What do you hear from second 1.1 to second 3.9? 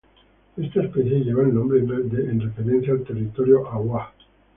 lleva el nombre en referencia al territorio